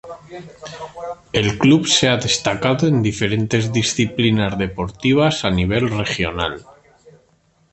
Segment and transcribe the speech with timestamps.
[1.31, 6.65] El club se ha destacado en diferentes disciplinas deportivas a nivel regional.